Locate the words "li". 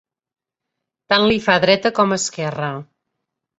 1.27-1.37